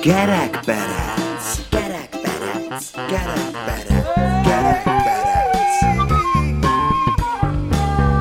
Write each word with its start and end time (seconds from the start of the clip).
Kerekperec, 0.00 1.44
kerekperec, 1.70 2.90
kerekperec, 3.06 4.06
kerekperec. 4.44 5.26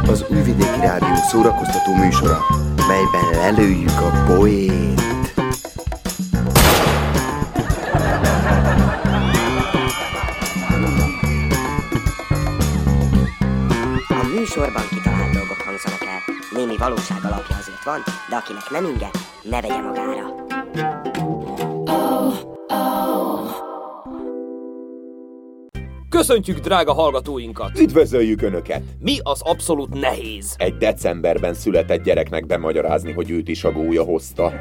Az 0.09 0.25
Újvidéki 0.29 0.79
Rádió 0.79 1.15
szórakoztató 1.29 1.95
műsora, 1.95 2.39
melyben 2.87 3.29
lelőjük 3.31 3.89
a 3.89 4.23
poét. 4.25 5.01
A 14.09 14.27
műsorban 14.35 14.83
kitalált 14.89 15.31
dolgok 15.33 15.61
hangzanak. 15.65 16.05
Némi 16.51 16.77
valóság 16.77 17.17
azért 17.23 17.56
van, 17.87 18.03
de 18.29 18.35
akinek 18.35 18.69
nem 18.69 18.85
inge, 18.85 19.09
ne 19.43 19.61
vegye 19.61 19.81
magára. 19.81 20.45
Köszöntjük 26.09 26.59
drága 26.59 26.93
hallgatóinkat! 26.93 27.79
Üdvözöljük 27.79 28.41
Önöket! 28.41 28.83
Mi 28.99 29.17
az 29.23 29.41
abszolút 29.41 29.99
nehéz? 29.99 30.55
Egy 30.57 30.77
decemberben 30.77 31.53
született 31.53 32.03
gyereknek 32.03 32.45
bemagyarázni, 32.45 33.11
hogy 33.11 33.29
őt 33.29 33.47
is 33.47 33.63
a 33.63 33.71
gólya 33.71 34.03
hozta. 34.03 34.53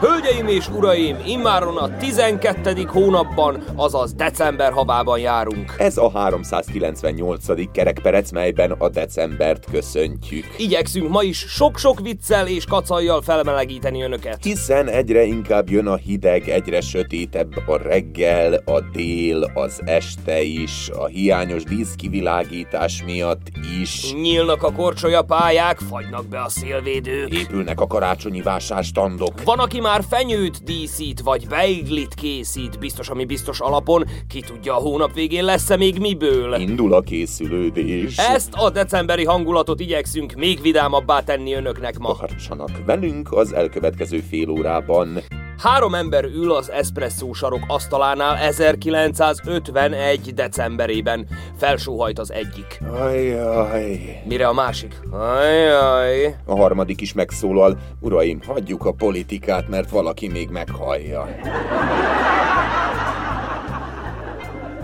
Hölgyeim 0.00 0.46
és 0.46 0.68
uraim, 0.68 1.16
immáron 1.26 1.76
a 1.76 1.96
12. 1.96 2.84
hónapban, 2.86 3.62
azaz 3.76 4.12
december 4.12 4.72
havában 4.72 5.18
járunk. 5.18 5.74
Ez 5.78 5.96
a 5.96 6.10
398. 6.10 7.70
kerekperec, 7.72 8.30
melyben 8.30 8.70
a 8.70 8.88
decembert 8.88 9.64
köszöntjük. 9.70 10.44
Igyekszünk 10.56 11.08
ma 11.08 11.22
is 11.22 11.38
sok-sok 11.38 12.00
viccel 12.00 12.46
és 12.46 12.64
kacajjal 12.64 13.22
felmelegíteni 13.22 14.02
önöket. 14.02 14.38
Hiszen 14.42 14.88
egyre 14.88 15.22
inkább 15.22 15.70
jön 15.70 15.86
a 15.86 15.96
hideg, 15.96 16.48
egyre 16.48 16.80
sötétebb 16.80 17.52
a 17.66 17.76
reggel, 17.76 18.52
a 18.52 18.80
dél, 18.92 19.50
az 19.54 19.80
este 19.84 20.42
is, 20.42 20.90
a 20.94 21.06
hiányos 21.06 21.62
díszkivilágítás 21.62 23.02
miatt 23.04 23.46
is. 23.80 24.12
Nyílnak 24.12 24.62
a 24.62 24.72
korcsolya 24.72 25.22
pályák, 25.22 25.78
fagynak 25.78 26.26
be 26.26 26.42
a 26.42 26.48
szélvédők. 26.48 27.32
Épülnek 27.32 27.80
a 27.80 27.86
karácsonyi 27.86 28.42
vásárstandok. 28.42 29.42
Van, 29.44 29.58
aki 29.58 29.80
már 29.80 29.88
fenyőt 29.98 30.64
díszít, 30.64 31.20
vagy 31.20 31.48
beiglit 31.48 32.14
készít, 32.14 32.78
biztos, 32.78 33.08
ami 33.08 33.24
biztos 33.24 33.60
alapon, 33.60 34.04
ki 34.28 34.40
tudja 34.40 34.76
a 34.76 34.80
hónap 34.80 35.14
végén 35.14 35.44
lesz-e 35.44 35.76
még 35.76 35.98
miből. 35.98 36.54
Indul 36.54 36.94
a 36.94 37.00
készülődés. 37.00 38.16
Ezt 38.16 38.52
a 38.54 38.70
decemberi 38.70 39.24
hangulatot 39.24 39.80
igyekszünk 39.80 40.32
még 40.32 40.60
vidámabbá 40.60 41.20
tenni 41.20 41.54
önöknek 41.54 41.98
ma. 41.98 42.16
Tartsanak 42.16 42.70
velünk 42.86 43.32
az 43.32 43.52
elkövetkező 43.52 44.18
fél 44.30 44.48
órában. 44.48 45.22
Három 45.62 45.94
ember 45.94 46.24
ül 46.24 46.52
az 46.52 46.70
eszpresszó 46.70 47.32
sarok 47.32 47.64
asztalánál 47.68 48.36
1951. 48.36 50.34
decemberében. 50.34 51.26
Felsóhajt 51.56 52.18
az 52.18 52.32
egyik. 52.32 52.80
Ajaj. 52.92 54.22
Mire 54.24 54.46
a 54.46 54.52
másik? 54.52 55.00
Ajaj. 55.10 56.36
A 56.44 56.56
harmadik 56.56 57.00
is 57.00 57.12
megszólal, 57.12 57.78
uraim, 58.00 58.40
hagyjuk 58.46 58.84
a 58.84 58.92
politikát, 58.92 59.68
mert 59.68 59.79
valaki 59.88 60.28
még 60.28 60.48
meghallja. 60.48 61.28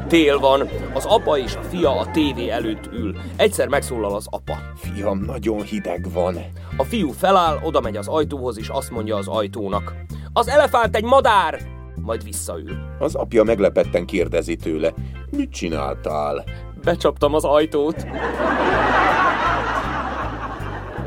Tél 0.09 0.39
van. 0.39 0.69
Az 0.95 1.05
apa 1.05 1.39
és 1.39 1.55
a 1.55 1.63
fia 1.63 1.99
a 1.99 2.11
tévé 2.11 2.49
előtt 2.49 2.93
ül. 2.93 3.17
Egyszer 3.37 3.69
megszólal 3.69 4.15
az 4.15 4.27
apa. 4.31 4.57
Fiam, 4.77 5.19
nagyon 5.19 5.63
hideg 5.63 6.13
van. 6.13 6.37
A 6.77 6.83
fiú 6.85 7.11
feláll, 7.11 7.59
oda 7.63 7.81
megy 7.81 7.97
az 7.97 8.09
ajtóhoz, 8.09 8.59
és 8.59 8.69
azt 8.69 8.91
mondja 8.91 9.17
az 9.17 9.29
ajtónak. 9.29 9.95
Az 10.33 10.49
elefánt 10.49 10.97
egy 10.97 11.05
madár! 11.05 11.61
Majd 11.95 12.25
visszaül. 12.25 12.77
Az 12.99 13.15
apja 13.15 13.43
meglepetten 13.43 14.07
kérdezi 14.07 14.57
tőle, 14.57 14.93
mit 15.31 15.51
csináltál? 15.51 16.45
Becsaptam 16.83 17.35
az 17.35 17.45
ajtót. 17.45 18.07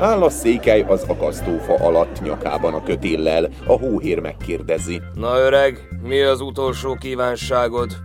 Áll 0.00 0.22
a 0.22 0.30
székely 0.30 0.80
az 0.80 1.04
akasztófa 1.08 1.74
alatt 1.74 2.22
nyakában 2.22 2.74
a 2.74 2.82
kötéllel, 2.82 3.48
a 3.66 3.72
hóhér 3.78 4.18
megkérdezi. 4.18 5.00
Na 5.14 5.38
öreg, 5.38 5.88
mi 6.02 6.20
az 6.20 6.40
utolsó 6.40 6.94
kívánságod? 6.94 7.96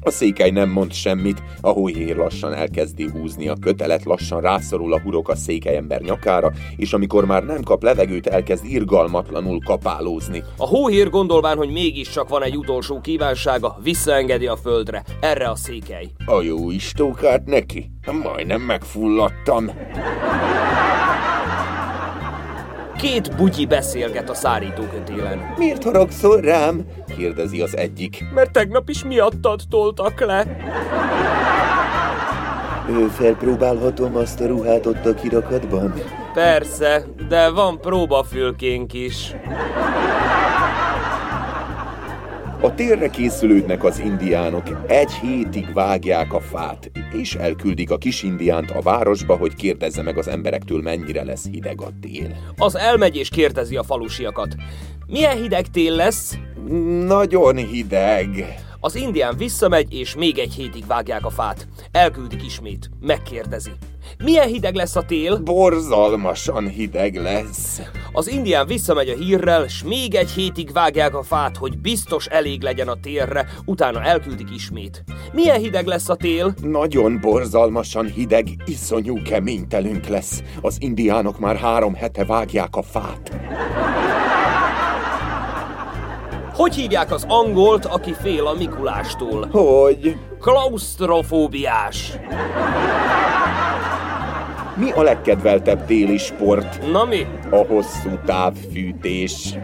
A 0.00 0.10
székely 0.10 0.50
nem 0.50 0.68
mond 0.68 0.92
semmit, 0.92 1.42
a 1.60 1.68
hóhér 1.68 2.16
lassan 2.16 2.54
elkezdi 2.54 3.08
húzni 3.10 3.48
a 3.48 3.54
kötelet, 3.60 4.04
lassan 4.04 4.40
rászorul 4.40 4.92
a 4.92 5.00
hurok 5.00 5.28
a 5.28 5.36
székely 5.36 5.76
ember 5.76 6.00
nyakára, 6.00 6.52
és 6.76 6.92
amikor 6.92 7.24
már 7.24 7.44
nem 7.44 7.62
kap 7.62 7.82
levegőt, 7.82 8.26
elkezd 8.26 8.64
irgalmatlanul 8.64 9.58
kapálózni. 9.64 10.42
A 10.56 10.66
hóhér 10.66 11.10
gondolván, 11.10 11.56
hogy 11.56 11.70
mégiscsak 11.70 12.28
van 12.28 12.42
egy 12.42 12.56
utolsó 12.56 13.00
kívánsága, 13.00 13.76
visszaengedi 13.82 14.46
a 14.46 14.56
földre. 14.56 15.02
Erre 15.20 15.48
a 15.48 15.56
székely. 15.56 16.06
A 16.26 16.42
jó 16.42 16.70
istókát 16.70 17.44
neki? 17.44 17.90
Majdnem 18.22 18.60
megfulladtam. 18.60 19.70
Két 22.96 23.36
bugyi 23.36 23.66
beszélget 23.66 24.30
a 24.30 24.34
szárítókötélen. 24.34 25.54
Miért 25.56 25.84
haragszol 25.84 26.40
rám? 26.40 26.86
kérdezi 27.16 27.60
az 27.60 27.76
egyik. 27.76 28.24
Mert 28.34 28.52
tegnap 28.52 28.88
is 28.88 29.04
miattad 29.04 29.60
toltak 29.70 30.20
le. 30.20 30.46
Ő 32.88 33.06
felpróbálhatom 33.06 34.16
azt 34.16 34.40
a 34.40 34.46
ruhát 34.46 34.86
ott 34.86 35.06
a 35.06 35.14
kirakatban? 35.14 35.94
Persze, 36.32 37.04
de 37.28 37.50
van 37.50 37.80
próbafülkénk 37.80 38.92
is. 38.92 39.34
A 42.64 42.74
térre 42.74 43.08
készülődnek 43.08 43.84
az 43.84 43.98
indiánok, 43.98 44.84
egy 44.86 45.12
hétig 45.12 45.72
vágják 45.72 46.32
a 46.32 46.40
fát, 46.40 46.90
és 47.12 47.34
elküldik 47.34 47.90
a 47.90 47.98
kis 47.98 48.22
indiánt 48.22 48.70
a 48.70 48.80
városba, 48.80 49.36
hogy 49.36 49.54
kérdezze 49.54 50.02
meg 50.02 50.18
az 50.18 50.28
emberektől, 50.28 50.82
mennyire 50.82 51.24
lesz 51.24 51.48
hideg 51.50 51.80
a 51.80 51.88
tél. 52.00 52.36
Az 52.56 52.76
elmegy 52.76 53.16
és 53.16 53.28
kérdezi 53.28 53.76
a 53.76 53.82
falusiakat. 53.82 54.54
Milyen 55.06 55.36
hideg 55.36 55.66
tél 55.66 55.94
lesz? 55.94 56.38
Nagyon 57.06 57.56
hideg. 57.56 58.54
Az 58.84 58.94
indián 58.94 59.36
visszamegy, 59.36 59.92
és 59.92 60.14
még 60.14 60.38
egy 60.38 60.52
hétig 60.54 60.86
vágják 60.86 61.24
a 61.24 61.30
fát. 61.30 61.68
Elküldik 61.92 62.44
ismét. 62.44 62.90
Megkérdezi. 63.00 63.70
Milyen 64.24 64.46
hideg 64.46 64.74
lesz 64.74 64.96
a 64.96 65.02
tél? 65.02 65.38
Borzalmasan 65.38 66.68
hideg 66.68 67.16
lesz. 67.16 67.80
Az 68.12 68.28
indián 68.28 68.66
visszamegy 68.66 69.08
a 69.08 69.16
hírrel, 69.16 69.66
s 69.66 69.82
még 69.82 70.14
egy 70.14 70.30
hétig 70.30 70.72
vágják 70.72 71.14
a 71.14 71.22
fát, 71.22 71.56
hogy 71.56 71.78
biztos 71.78 72.26
elég 72.26 72.62
legyen 72.62 72.88
a 72.88 73.00
térre, 73.00 73.48
utána 73.64 74.02
elküldik 74.02 74.48
ismét. 74.54 75.04
Milyen 75.32 75.58
hideg 75.58 75.86
lesz 75.86 76.08
a 76.08 76.14
tél? 76.14 76.54
Nagyon 76.62 77.20
borzalmasan 77.20 78.06
hideg, 78.06 78.46
iszonyú 78.64 79.22
keménytelünk 79.22 80.06
lesz. 80.06 80.42
Az 80.60 80.76
indiánok 80.78 81.38
már 81.38 81.56
három 81.56 81.94
hete 81.94 82.24
vágják 82.24 82.76
a 82.76 82.82
fát. 82.82 83.30
Hogy 86.54 86.74
hívják 86.74 87.12
az 87.12 87.24
angolt, 87.28 87.84
aki 87.84 88.14
fél 88.22 88.46
a 88.46 88.54
Mikulástól? 88.54 89.48
Hogy? 89.50 90.16
Klaustrofóbiás. 90.40 92.12
Mi 94.76 94.90
a 94.90 95.02
legkedveltebb 95.02 95.84
téli 95.86 96.18
sport? 96.18 96.90
Na 96.92 97.04
mi? 97.04 97.26
A 97.50 97.56
hosszú 97.56 98.18
távfűtés. 98.26 99.54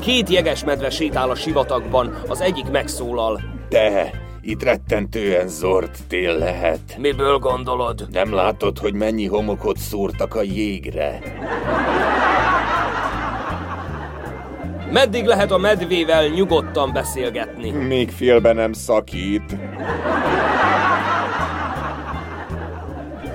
Két 0.00 0.28
jegesmedve 0.28 0.90
sétál 0.90 1.30
a 1.30 1.34
sivatagban, 1.34 2.22
az 2.28 2.40
egyik 2.40 2.70
megszólal. 2.70 3.40
De, 3.68 4.10
itt 4.40 4.62
rettentően 4.62 5.48
zord 5.48 5.90
tél 6.08 6.38
lehet. 6.38 6.96
Miből 6.98 7.38
gondolod? 7.38 8.06
Nem 8.10 8.34
látod, 8.34 8.78
hogy 8.78 8.94
mennyi 8.94 9.26
homokot 9.26 9.76
szúrtak 9.76 10.34
a 10.34 10.42
jégre? 10.42 11.20
Meddig 14.92 15.24
lehet 15.26 15.50
a 15.50 15.58
medvével 15.58 16.26
nyugodtan 16.26 16.92
beszélgetni? 16.92 17.70
Még 17.70 18.10
félbe 18.10 18.52
nem 18.52 18.72
szakít. 18.72 19.56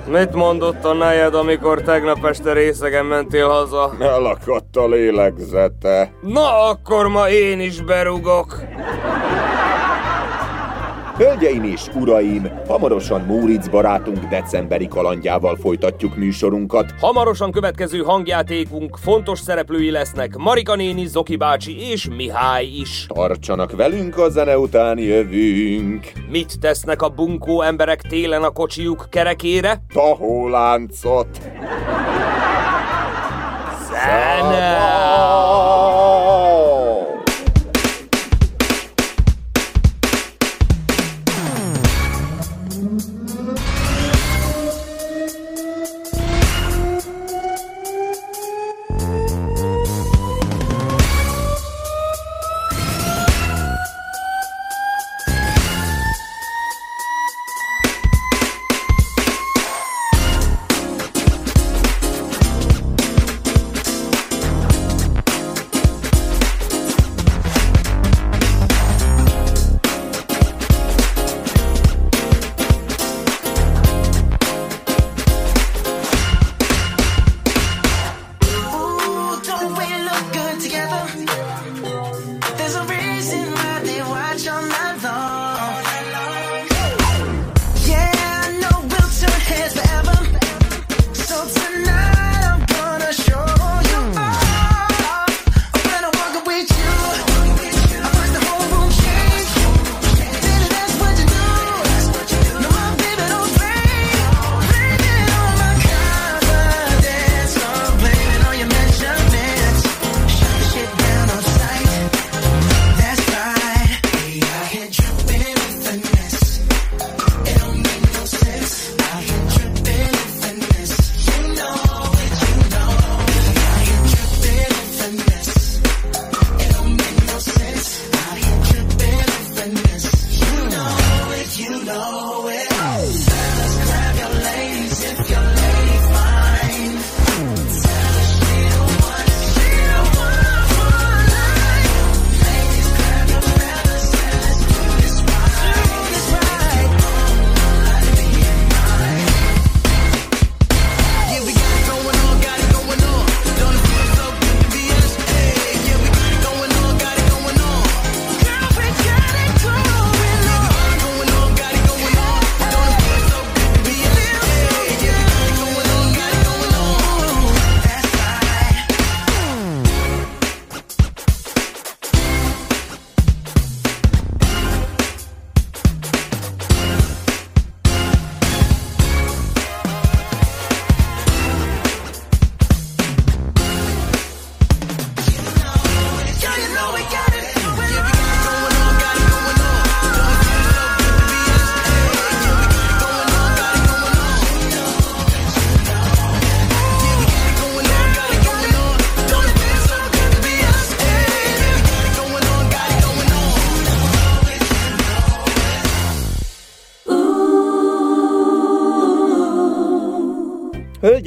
Mit 0.06 0.32
mondott 0.32 0.84
a 0.84 0.92
nejed, 0.92 1.34
amikor 1.34 1.82
tegnap 1.82 2.24
este 2.24 2.52
részegen 2.52 3.04
mentél 3.04 3.48
haza? 3.48 3.92
Elakadt 4.00 4.76
a 4.76 4.88
lélegzete. 4.88 6.12
Na, 6.22 6.68
akkor 6.68 7.08
ma 7.08 7.28
én 7.28 7.60
is 7.60 7.82
berugok. 7.82 8.62
Hölgyeim 11.18 11.64
és 11.64 11.86
uraim, 11.94 12.48
hamarosan 12.66 13.20
Móric 13.20 13.68
barátunk 13.68 14.24
decemberi 14.24 14.88
kalandjával 14.88 15.56
folytatjuk 15.56 16.16
műsorunkat. 16.16 16.94
Hamarosan 17.00 17.50
következő 17.50 18.02
hangjátékunk 18.02 18.96
fontos 18.96 19.38
szereplői 19.38 19.90
lesznek 19.90 20.36
Marika 20.36 20.74
néni, 20.74 21.06
Zoki 21.06 21.36
bácsi 21.36 21.90
és 21.90 22.08
Mihály 22.16 22.64
is. 22.64 23.06
Tartsanak 23.14 23.76
velünk, 23.76 24.18
a 24.18 24.28
zene 24.28 24.58
után 24.58 24.98
jövünk. 24.98 26.12
Mit 26.30 26.58
tesznek 26.60 27.02
a 27.02 27.08
bunkó 27.08 27.62
emberek 27.62 28.02
télen 28.02 28.42
a 28.42 28.50
kocsijuk 28.50 29.06
kerekére? 29.10 29.82
Tahóláncot. 29.92 31.28
Zene! 33.90 35.27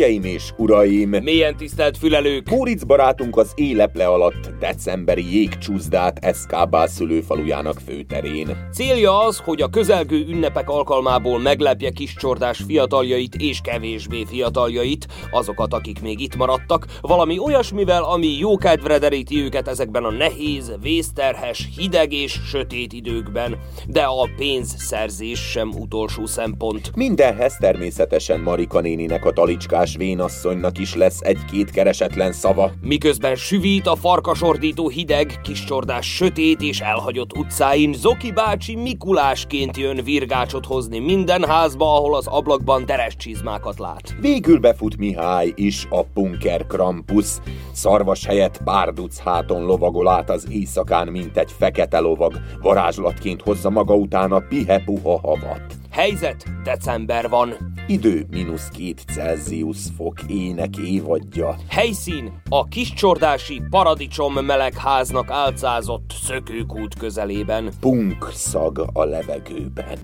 Hölgyeim 0.02 0.24
és 0.24 0.52
uraim! 0.58 1.10
Milyen 1.10 1.58
tisztelt 1.58 1.98
fülelők! 1.98 2.50
Móric 2.50 2.84
barátunk 2.84 3.38
az 3.38 3.52
éleple 3.56 4.06
alatt 4.06 4.50
decemberi 4.60 5.36
jégcsúzdát 5.36 6.18
Eszkábál 6.26 6.88
szülőfalujának 6.88 7.80
főterén. 7.86 8.70
Célja 8.74 9.20
az, 9.20 9.38
hogy 9.38 9.62
a 9.62 9.68
közelgő 9.68 10.26
ünnepek 10.28 10.70
alkalmából 10.70 11.40
meglepje 11.40 11.90
kis 11.90 12.16
csordás 12.16 12.62
fiataljait 12.68 13.36
és 13.36 13.60
kevésbé 13.64 14.24
fiataljait, 14.24 15.08
azokat, 15.32 15.74
akik 15.74 16.02
még 16.02 16.20
itt 16.20 16.36
maradtak, 16.36 16.86
valami 17.02 17.40
olyasmivel, 17.40 18.04
ami 18.04 18.38
jókedvre 18.38 18.98
deríti 18.98 19.44
őket 19.44 19.68
ezekben 19.68 20.04
a 20.04 20.12
nehéz, 20.12 20.74
vészterhes, 20.82 21.70
hideg 21.78 22.14
és 22.14 22.40
sötét 22.46 22.94
időkben. 22.94 23.58
De 23.88 24.02
a 24.02 24.30
pénzszerzés 24.38 25.40
sem 25.40 25.70
utolsó 25.70 26.26
szempont. 26.26 26.92
Mindenhez 26.96 27.56
természetesen 27.60 28.40
Marika 28.40 28.80
néninek 28.80 29.26
a 29.26 29.32
talicskás 29.32 29.90
vénasszonynak 29.96 30.78
is 30.78 30.96
lesz 30.96 31.20
egy-két 31.22 31.72
keresetlen 31.72 32.32
szava. 32.32 32.72
Miközben 32.82 33.36
süvít 33.36 33.88
a 33.88 33.96
farkasordító 33.96 34.90
hideg, 34.90 35.40
kis 35.44 35.64
csordás 35.64 36.16
sötét 36.16 36.62
és 36.62 36.80
elhagyott 36.80 37.38
utcáin, 37.38 37.94
Zoki 37.94 38.32
bácsi 38.32 38.76
Mikulásként 38.76 39.78
jön 39.78 40.04
virgácsot 40.04 40.66
hozni 40.66 41.00
minden 41.00 41.46
házba, 41.46 41.96
ahol 41.96 42.16
az 42.16 42.28
ablakban 42.28 42.86
teres 42.86 43.16
csizmákat 43.16 43.80
lát. 43.80 44.16
Végül 44.20 44.60
befut 44.60 44.98
Mihály 44.98 45.52
is, 45.56 45.88
a 45.90 46.04
punker 46.04 46.68
Krampus. 46.68 47.28
Szarvas 47.72 48.26
helyett 48.26 48.60
bárduc 48.64 49.20
háton 49.20 49.64
lovagol 49.64 50.08
át 50.08 50.30
az 50.30 50.48
éjszakán, 50.50 51.08
mint 51.08 51.38
egy 51.38 51.52
fekete 51.58 52.00
lovag, 52.00 52.34
varázslatként 52.62 53.42
hozza 53.42 53.70
maga 53.70 53.96
után 53.96 54.32
a 54.32 54.40
pihe-puha 54.40 55.20
havat. 55.20 55.81
Helyzet, 55.92 56.46
december 56.64 57.30
van. 57.30 57.56
Idő 57.88 58.26
mínusz 58.30 58.70
két 58.70 59.04
Celsius 59.14 59.78
fok 59.96 60.16
ének 60.28 60.78
évadja. 60.78 61.56
Helyszín 61.70 62.42
a 62.50 62.68
kiscsordási 62.68 63.62
paradicsom 63.70 64.46
melegháznak 64.46 65.30
álcázott 65.30 66.14
szökőkút 66.24 66.96
közelében. 66.98 67.72
Punk 67.80 68.30
szag 68.32 68.90
a 68.94 69.04
levegőben. 69.04 70.00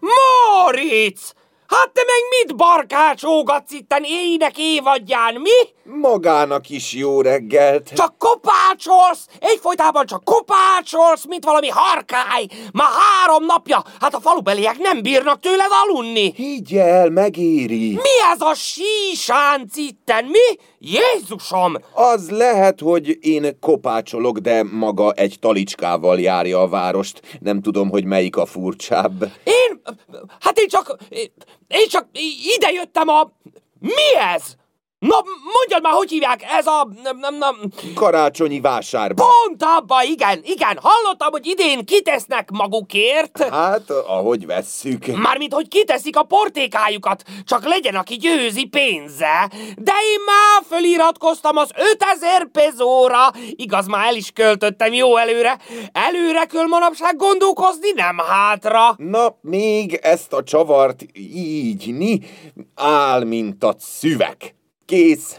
Moritz! 0.00 1.34
Hát 1.72 1.90
te 1.92 2.00
meg 2.06 2.46
mit 2.46 2.56
barkácsolgatsz 2.56 3.72
itten 3.72 4.02
ének 4.04 4.58
évadján, 4.58 5.34
mi? 5.34 5.50
Magának 5.84 6.68
is 6.68 6.92
jó 6.92 7.20
reggelt. 7.20 7.90
Csak 7.94 8.18
kopácsolsz! 8.18 9.26
Egyfolytában 9.38 10.06
csak 10.06 10.24
kopácsolsz, 10.24 11.24
mint 11.28 11.44
valami 11.44 11.68
harkály! 11.68 12.46
Már 12.72 12.88
három 12.88 13.44
napja, 13.44 13.84
hát 14.00 14.14
a 14.14 14.20
falubeliek 14.20 14.78
nem 14.78 15.02
bírnak 15.02 15.40
tőled 15.40 15.70
alunni! 15.82 16.32
Higgy 16.36 16.76
el, 16.76 17.10
megéri. 17.10 17.92
Mi 17.92 18.32
ez 18.32 18.40
a 18.40 18.54
sísánc 18.54 19.76
itten, 19.76 20.24
mi? 20.24 20.58
Jézusom! 20.84 21.74
Az 21.92 22.30
lehet, 22.30 22.80
hogy 22.80 23.18
én 23.20 23.58
kopácsolok, 23.60 24.38
de 24.38 24.62
maga 24.62 25.12
egy 25.12 25.36
talicskával 25.40 26.20
járja 26.20 26.60
a 26.60 26.68
várost. 26.68 27.38
Nem 27.40 27.60
tudom, 27.60 27.90
hogy 27.90 28.04
melyik 28.04 28.36
a 28.36 28.46
furcsább. 28.46 29.22
Én... 29.44 29.80
Hát 30.40 30.58
én 30.58 30.68
csak... 30.68 30.96
Én 31.68 31.88
csak 31.88 32.06
ide 32.56 32.70
jöttem 32.70 33.08
a... 33.08 33.32
Mi 33.80 34.16
ez? 34.34 34.56
Na, 35.02 35.16
mondjad 35.52 35.82
már, 35.82 35.92
hogy 35.92 36.10
hívják, 36.10 36.42
ez 36.58 36.66
a... 36.66 36.88
Nem, 37.02 37.18
nem, 37.18 37.38
nem. 37.38 37.56
Karácsonyi 37.94 38.60
vásárba. 38.60 39.24
Pont 39.24 39.62
abba, 39.76 40.02
igen, 40.02 40.40
igen. 40.44 40.78
Hallottam, 40.82 41.30
hogy 41.30 41.46
idén 41.46 41.84
kitesznek 41.84 42.50
magukért. 42.50 43.42
Hát, 43.50 43.90
ahogy 43.90 44.46
vesszük. 44.46 45.06
Mármint, 45.06 45.52
hogy 45.52 45.68
kiteszik 45.68 46.16
a 46.16 46.22
portékájukat, 46.22 47.22
csak 47.44 47.64
legyen, 47.64 47.94
aki 47.94 48.16
győzi 48.16 48.64
pénze. 48.64 49.50
De 49.76 49.92
én 50.12 50.20
már 50.26 50.62
föliratkoztam 50.68 51.56
az 51.56 51.70
5000 51.92 52.48
pezóra. 52.52 53.30
Igaz, 53.50 53.86
már 53.86 54.06
el 54.06 54.14
is 54.14 54.30
költöttem 54.30 54.92
jó 54.92 55.16
előre. 55.16 55.58
Előre 55.92 56.44
kell 56.44 56.66
manapság 56.66 57.16
gondolkozni, 57.16 57.90
nem 57.94 58.18
hátra. 58.18 58.94
Na, 58.96 59.36
még 59.40 59.94
ezt 60.02 60.32
a 60.32 60.42
csavart 60.42 61.02
így, 61.34 61.94
ni, 61.94 62.20
áll, 62.74 63.24
mint 63.24 63.64
a 63.64 63.74
szüvek. 63.78 64.54
Kész. 64.92 65.36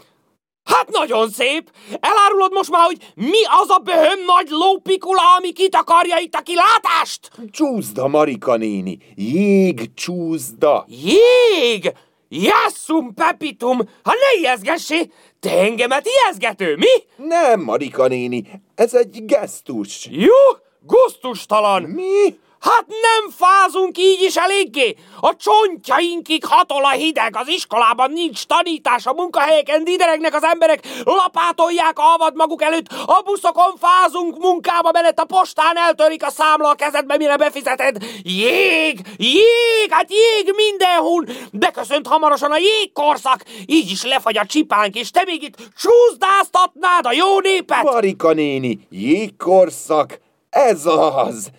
Hát 0.64 0.88
nagyon 0.90 1.30
szép! 1.30 1.70
Elárulod 2.00 2.52
most 2.52 2.70
már, 2.70 2.84
hogy 2.86 3.12
mi 3.14 3.44
az 3.62 3.70
a 3.70 3.78
böhöm 3.78 4.24
nagy 4.26 4.48
lópikula, 4.48 5.20
ami 5.38 5.52
kitakarja 5.52 6.18
itt 6.18 6.34
a 6.34 6.40
kilátást? 6.40 7.30
Csúszda, 7.50 8.08
Marika 8.08 8.56
néni. 8.56 8.98
Jég 9.14 9.94
csúszda. 9.94 10.86
Jég! 10.88 11.92
Jasszum 12.28 13.14
pepitum! 13.14 13.78
Ha 14.02 14.12
ne 14.12 14.38
ijeszgessé! 14.40 15.10
Te 15.40 15.58
engemet 15.58 16.06
ijeszgető, 16.06 16.76
mi? 16.76 17.24
Nem, 17.26 17.60
Marika 17.60 18.06
néni. 18.06 18.44
Ez 18.74 18.94
egy 18.94 19.24
gesztus. 19.24 20.08
Jó, 20.10 20.58
gusztustalan! 20.80 21.82
Mi? 21.82 22.38
Hát 22.64 22.86
nem 22.86 23.30
fázunk 23.30 23.98
így 23.98 24.22
is 24.22 24.36
eléggé! 24.36 24.96
A 25.20 25.36
csontjainkig 25.36 26.44
hatol 26.44 26.84
a 26.84 26.90
hideg, 26.90 27.36
az 27.36 27.48
iskolában 27.48 28.10
nincs 28.10 28.44
tanítás, 28.44 29.06
a 29.06 29.12
munkahelyeken 29.12 29.84
dideregnek 29.84 30.34
az 30.34 30.42
emberek, 30.42 30.86
lapátolják 31.04 31.98
a 31.98 32.14
avad 32.14 32.34
maguk 32.36 32.62
előtt, 32.62 32.86
a 33.06 33.22
buszokon 33.24 33.74
fázunk 33.78 34.38
munkába 34.38 34.90
menet, 34.92 35.20
a 35.20 35.24
postán 35.24 35.76
eltörik 35.76 36.24
a 36.24 36.30
számla 36.30 36.68
a 36.68 36.74
kezedbe, 36.74 37.16
mire 37.16 37.36
befizeted. 37.36 37.96
Jég, 38.22 39.00
jég, 39.16 39.90
hát 39.90 40.10
jég 40.10 40.54
mindenhol! 40.56 41.24
Beköszönt 41.52 42.06
hamarosan 42.06 42.50
a 42.50 42.58
jégkorszak, 42.58 43.44
így 43.66 43.90
is 43.90 44.02
lefagy 44.02 44.38
a 44.38 44.46
csipánk, 44.46 44.94
és 44.94 45.10
te 45.10 45.22
még 45.26 45.42
itt 45.42 45.56
csúszdáztatnád 45.56 47.06
a 47.06 47.12
jó 47.12 47.40
népet! 47.40 47.82
Marika 47.82 48.32
néni, 48.32 48.86
jégkorszak, 48.90 50.20
ez 50.50 50.86
az! 50.86 51.50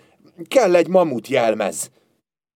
Kell 0.47 0.75
egy 0.75 0.87
mamut 0.87 1.27
jelmez. 1.27 1.89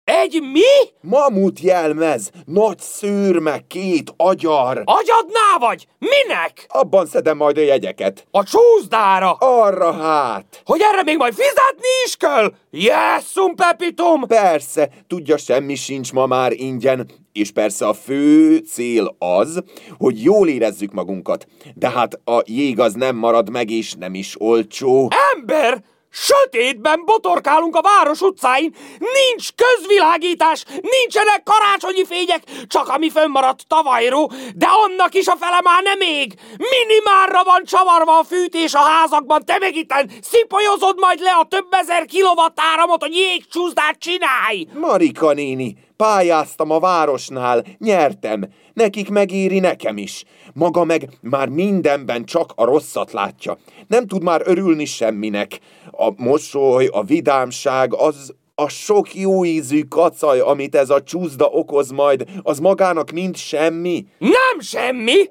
Egy 0.03 0.41
mi? 0.51 0.89
Mamut 1.01 1.59
jelmez, 1.59 2.31
nagy 2.45 2.79
szőrme, 2.79 3.59
két 3.67 4.13
agyar. 4.17 4.81
Agyadná 4.85 5.57
vagy? 5.59 5.87
Minek? 5.99 6.65
Abban 6.67 7.05
szedem 7.05 7.37
majd 7.37 7.57
a 7.57 7.61
jegyeket. 7.61 8.27
A 8.31 8.43
csúszdára. 8.43 9.31
Arra 9.31 9.91
hát. 9.91 10.61
Hogy 10.65 10.79
erre 10.91 11.03
még 11.03 11.17
majd 11.17 11.33
fizetni 11.33 11.87
is 12.05 12.15
kell? 12.15 12.53
Jesszum, 12.71 13.55
Pepitum! 13.55 14.27
Persze, 14.27 14.89
tudja, 15.07 15.37
semmi 15.37 15.75
sincs 15.75 16.13
ma 16.13 16.25
már 16.25 16.51
ingyen, 16.51 17.09
és 17.33 17.51
persze 17.51 17.87
a 17.87 17.93
fő 17.93 18.57
cél 18.57 19.15
az, 19.19 19.63
hogy 19.97 20.23
jól 20.23 20.47
érezzük 20.47 20.91
magunkat. 20.91 21.47
De 21.75 21.89
hát 21.89 22.19
a 22.25 22.41
jég 22.45 22.79
az 22.79 22.93
nem 22.93 23.15
marad 23.15 23.49
meg, 23.49 23.69
és 23.69 23.93
nem 23.93 24.13
is 24.13 24.41
olcsó. 24.41 25.07
Ember! 25.35 25.83
Sötétben 26.11 27.01
botorkálunk 27.05 27.75
a 27.75 27.81
város 27.81 28.21
utcáin, 28.21 28.75
nincs 28.99 29.49
közvilágítás, 29.55 30.65
nincsenek 30.81 31.43
karácsonyi 31.43 32.05
fények, 32.05 32.43
csak 32.67 32.87
ami 32.87 33.09
fönnmaradt 33.09 33.67
tavalyról, 33.67 34.31
de 34.55 34.67
annak 34.85 35.13
is 35.13 35.27
a 35.27 35.35
fele 35.39 35.61
már 35.63 35.83
nem 35.83 36.01
ég. 36.01 36.33
Minimárra 36.57 37.43
van 37.43 37.63
csavarva 37.63 38.17
a 38.17 38.23
fűtés 38.23 38.73
a 38.73 38.79
házakban, 38.79 39.45
te 39.45 39.57
meg 39.59 39.75
itten 39.75 40.11
szipolyozod 40.21 40.99
majd 40.99 41.19
le 41.19 41.31
a 41.31 41.45
több 41.45 41.67
ezer 41.69 42.05
kilovattáramot, 42.05 43.01
hogy 43.01 43.15
jégcsúszdát 43.15 43.99
csinálj! 43.99 44.67
Marika 44.73 45.33
néni, 45.33 45.88
pályáztam 46.03 46.71
a 46.71 46.79
városnál, 46.79 47.65
nyertem, 47.77 48.47
nekik 48.73 49.09
megéri 49.09 49.59
nekem 49.59 49.97
is. 49.97 50.23
Maga 50.53 50.83
meg 50.83 51.09
már 51.21 51.49
mindenben 51.49 52.25
csak 52.25 52.51
a 52.55 52.63
rosszat 52.63 53.11
látja. 53.11 53.57
Nem 53.87 54.07
tud 54.07 54.23
már 54.23 54.41
örülni 54.45 54.85
semminek. 54.85 55.59
A 55.91 56.11
mosoly, 56.17 56.85
a 56.85 57.03
vidámság, 57.03 57.93
az 57.93 58.33
a 58.55 58.69
sok 58.69 59.15
jó 59.15 59.45
ízű 59.45 59.81
kacaj, 59.81 60.39
amit 60.39 60.75
ez 60.75 60.89
a 60.89 61.03
csúszda 61.03 61.45
okoz 61.45 61.91
majd, 61.91 62.25
az 62.41 62.59
magának 62.59 63.11
mind 63.11 63.35
semmi? 63.37 64.05
Nem 64.19 64.59
semmi! 64.59 65.29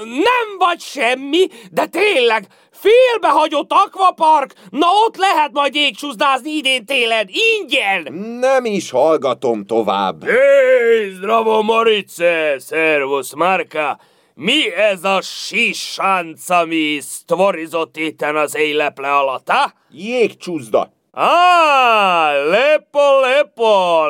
Nem 0.00 0.58
vagy 0.58 0.80
semmi, 0.80 1.46
de 1.70 1.86
tényleg, 1.86 2.46
félbehagyott 2.70 3.72
akvapark, 3.72 4.54
na 4.70 4.86
ott 5.06 5.16
lehet 5.16 5.52
majd 5.52 5.74
jégcsúszdázni 5.74 6.50
idén 6.50 6.86
télen, 6.86 7.28
ingyen! 7.58 8.12
Nem 8.40 8.64
is 8.64 8.90
hallgatom 8.90 9.66
tovább. 9.66 10.24
Hé, 10.24 11.10
zdravo 11.10 11.62
Marice, 11.62 12.58
szervusz 12.58 13.34
Marka! 13.34 13.98
Mi 14.34 14.72
ez 14.74 15.04
a 15.04 15.20
sisánc, 15.20 16.50
ami 16.50 16.98
sztvorizott 17.00 17.96
itten 17.96 18.36
az 18.36 18.56
éjleple 18.56 19.16
alatt, 19.16 19.50
ha? 19.50 19.72
Jégcsúszda. 19.90 20.93
Á, 21.16 22.32
lepo, 22.32 23.20
lepo, 23.20 24.02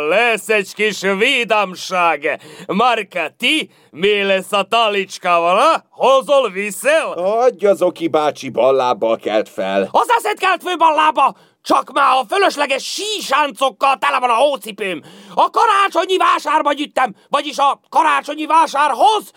egy 0.46 0.75
kis 0.75 1.00
vidámság. 1.00 2.40
Marka, 2.66 3.28
ti 3.38 3.70
mi 3.90 4.23
lesz 4.23 4.52
a 4.52 4.62
talicskával, 4.62 5.56
ha? 5.56 5.84
Hozol, 5.90 6.50
viszel? 6.50 7.12
Adj 7.12 7.66
az 7.66 7.82
Oki 7.82 8.08
bácsi 8.08 8.49
ballábbal 8.49 9.16
kelt 9.16 9.49
fel. 9.49 9.88
Az 9.90 10.11
eszed 10.16 10.38
kelt 10.38 10.62
fő 10.62 10.76
ballába! 10.76 11.37
Csak 11.62 11.92
már 11.92 12.16
a 12.16 12.25
fölösleges 12.28 12.84
sísáncokkal 12.84 13.96
tele 13.96 14.18
van 14.18 14.30
a 14.30 14.34
hócipőm. 14.34 15.02
A 15.34 15.50
karácsonyi 15.50 16.16
vásárba 16.16 16.73
gyűjtem, 16.73 17.14
vagyis 17.28 17.58
a 17.58 17.80
karácsonyi 17.88 18.46
vásárhoz 18.46 19.30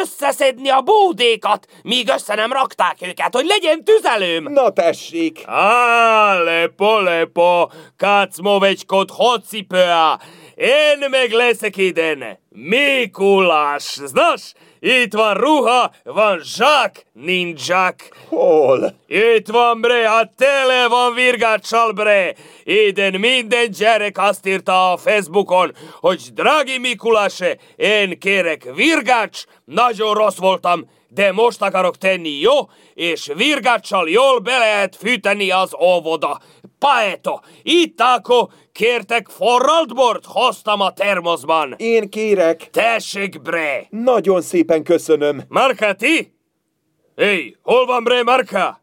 összeszedni 0.00 0.68
a 0.68 0.80
bódékat, 0.80 1.66
míg 1.82 2.08
össze 2.08 2.34
nem 2.34 2.52
rakták 2.52 2.96
őket, 3.00 3.34
hogy 3.34 3.46
legyen 3.46 3.84
tüzelőm. 3.84 4.52
Na 4.52 4.70
tessék! 4.70 5.42
Á, 5.46 6.42
lepo, 6.42 7.00
lepo, 7.00 7.66
kacmovecskot 7.96 9.10
hocipőa. 9.10 10.20
Én 10.56 11.08
meg 11.10 11.30
leszek 11.30 11.76
iden. 11.76 12.38
Mikulás, 12.48 13.82
znasz? 13.82 14.54
Itt 14.80 15.12
van 15.12 15.34
ruha, 15.34 15.92
van 16.04 16.40
zsák, 16.42 17.06
nincs 17.12 17.60
zsák. 17.60 18.10
Hol? 18.28 18.94
Itt 19.06 19.48
van 19.48 19.80
bre, 19.80 20.10
a 20.10 20.32
tele 20.36 20.88
van 20.88 21.14
virgáccsal 21.14 21.92
bre. 21.92 22.34
Iden 22.64 23.20
minden 23.20 23.70
gyerek 23.70 24.18
azt 24.18 24.46
írta 24.46 24.92
a 24.92 24.96
Facebookon, 24.96 25.72
hogy 26.00 26.20
drági 26.34 26.78
Mikuláse, 26.78 27.56
én 27.76 28.18
kérek 28.18 28.74
virgács, 28.74 29.42
nagyon 29.64 30.14
rossz 30.14 30.38
voltam, 30.38 30.90
de 31.16 31.32
most 31.32 31.62
akarok 31.62 31.96
tenni, 31.96 32.38
jó? 32.40 32.52
És 32.94 33.30
virgáccsal 33.34 34.08
jól 34.08 34.38
be 34.38 34.58
lehet 34.58 34.96
fűteni 34.96 35.50
az 35.50 35.74
óvoda. 35.80 36.40
Paeto, 36.78 37.38
itt 37.62 38.00
akkor 38.00 38.48
kértek 38.72 39.28
forralt 39.28 39.94
bort, 39.94 40.24
hoztam 40.26 40.80
a 40.80 40.92
termoszban. 40.92 41.74
Én 41.76 42.10
kérek. 42.10 42.70
Tessék, 42.70 43.42
bre! 43.42 43.86
Nagyon 43.90 44.42
szépen 44.42 44.82
köszönöm. 44.82 45.42
Marka, 45.48 45.92
ti? 45.92 46.34
Éj, 47.14 47.56
hol 47.62 47.86
van 47.86 48.04
bre, 48.04 48.22
Marka? 48.22 48.80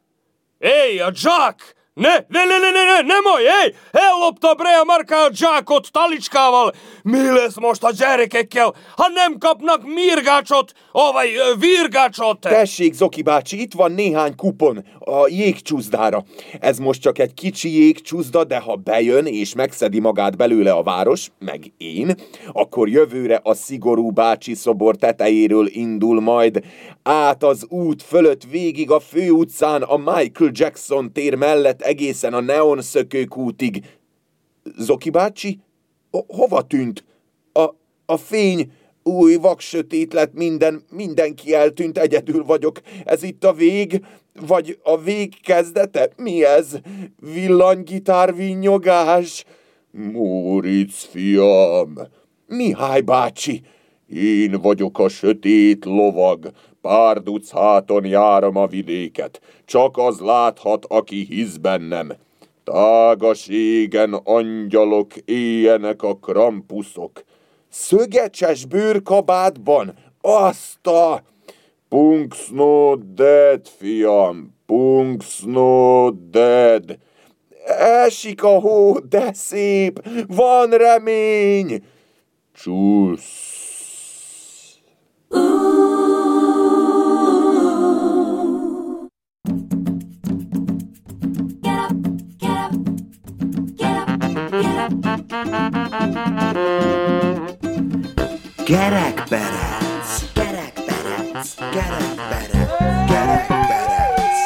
Éj, 0.60 1.00
a 1.00 1.12
Jack! 1.13 1.73
Ne, 1.94 2.26
ne, 2.28 2.46
ne, 2.46 2.58
ne, 2.58 2.72
ne, 2.72 2.84
ne, 2.84 3.02
nem 3.02 3.26
oly, 3.36 3.42
éj! 3.42 3.74
Ellopta 3.92 4.54
bre 4.54 4.76
a 4.80 4.84
Marka 4.84 5.16
a 5.16 5.30
Jackot 5.32 5.92
talicskával! 5.92 6.74
Mi 7.04 7.32
lesz 7.32 7.60
most 7.60 7.84
a 7.84 7.92
gyerekekkel, 7.92 8.74
ha 8.96 9.08
nem 9.14 9.38
kapnak 9.38 9.84
mirgácsot, 9.84 10.72
ö, 10.94 11.60
virgácsot? 11.60 12.40
Tessék, 12.40 12.94
Zoki 12.94 13.22
bácsi, 13.22 13.62
itt 13.62 13.74
van 13.74 13.92
néhány 13.92 14.36
kupon. 14.36 14.86
a 15.00 15.28
jégcsúszdára. 15.28 16.24
Ez 16.60 16.78
most 16.78 17.02
csak 17.02 17.20
egy 17.20 17.34
kicsi 17.34 17.80
jégcsúszda, 17.80 18.44
de 18.44 18.60
ha 18.60 18.76
bejön 18.76 19.26
és 19.26 19.56
megszedi 19.56 20.00
magát 20.00 20.38
belőle 20.38 20.72
a 20.72 20.84
város, 20.84 21.32
meg 21.40 21.74
én, 21.78 22.16
akkor 22.52 22.90
jövőre 22.90 23.40
a 23.44 23.54
szigorú 23.54 24.12
bácsi 24.12 24.54
szobor 24.54 24.96
tetejéről 24.96 25.68
indul 25.68 26.22
majd 26.22 26.64
át 27.04 27.44
az 27.44 27.66
út 27.70 28.04
fölött 28.04 28.44
végig 28.44 28.92
a 28.92 29.00
főutcán 29.00 29.82
a 29.82 29.98
Michael 29.98 30.52
Jackson 30.54 31.12
tér 31.14 31.36
mellett 31.36 31.82
egészen 31.84 32.34
a 32.34 32.40
Neon 32.40 32.82
szökőkútig. 32.82 33.86
Zoki 34.78 35.10
bácsi? 35.10 35.60
Hova 36.28 36.62
tűnt? 36.62 37.04
A, 37.54 37.70
a 38.06 38.18
fény 38.18 38.72
új 39.04 39.36
vaksötét 39.36 40.13
lett 40.13 40.34
minden, 40.34 40.84
mindenki 40.90 41.54
eltűnt, 41.54 41.98
egyedül 41.98 42.44
vagyok. 42.44 42.82
Ez 43.06 43.24
itt 43.24 43.44
a 43.44 43.54
vég? 43.54 44.06
Vagy 44.48 44.80
a 44.84 44.98
vég 44.98 45.42
kezdete? 45.42 46.10
Mi 46.16 46.46
ez? 46.46 46.78
Villanygitár 47.34 48.36
vinnyogás? 48.36 49.46
Móric 49.92 50.94
fiam! 50.94 52.00
Mihály 52.48 53.02
bácsi! 53.02 53.62
Én 54.08 54.52
vagyok 54.62 55.00
a 55.00 55.10
sötét 55.10 55.86
lovag, 55.86 56.52
párduc 56.84 57.52
háton 57.52 58.06
járom 58.06 58.56
a 58.56 58.68
vidéket, 58.68 59.42
csak 59.66 59.98
az 59.98 60.20
láthat, 60.20 60.86
aki 60.86 61.25
hisz 61.30 61.56
bennem. 61.56 62.13
Tágas 62.63 63.48
égen 63.48 64.13
angyalok, 64.13 65.16
éjenek 65.25 66.04
a 66.04 66.16
krampuszok, 66.16 67.24
szögecses 67.70 68.66
bőrkabátban, 68.66 69.94
azt 70.22 70.88
a... 70.88 71.24
Punks 71.90 72.50
no 72.50 72.96
dead, 72.96 73.68
fiam, 73.78 74.56
punks 74.66 75.42
no 75.46 76.10
dead. 76.12 76.98
Esik 78.06 78.44
a 78.44 78.60
hó, 78.60 79.00
de 79.00 79.34
szép, 79.34 80.08
van 80.28 80.70
remény. 80.70 81.84
Csúsz. 82.54 83.52
Gerak 95.34 95.50
badass. 99.32 100.30
Gerak 100.38 100.78
badass. 100.78 101.58
Gerak 101.74 102.06
badass. 102.22 102.70
Gerak 103.10 103.50
badass. 103.50 104.38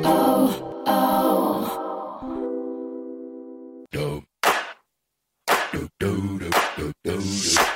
Oh, 0.00 0.48
oh. 0.88 1.68
Do, 3.92 4.24
do, 5.72 5.80
do, 6.00 6.40
do, 6.40 6.48
do, 6.78 6.86
do. 7.04 7.71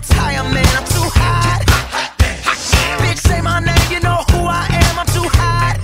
Retire, 0.00 0.44
man. 0.44 0.66
I'm 0.78 0.86
too 0.86 1.08
hot. 1.20 1.60
Bitch, 3.02 3.18
say 3.18 3.40
my 3.40 3.60
name, 3.60 3.88
you 3.90 4.00
know 4.00 4.24
who 4.32 4.40
I 4.46 4.66
am. 4.70 4.98
I'm 5.00 5.06
too 5.16 5.28
hot. 5.40 5.76